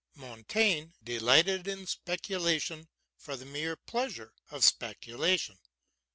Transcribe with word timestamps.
Montaigne 0.15 0.93
delighted 1.03 1.67
in 1.67 1.85
speculation 1.85 2.87
for 3.19 3.37
the 3.37 3.45
mere 3.45 3.75
pleasure 3.75 4.33
of 4.49 4.63
speculation. 4.63 5.59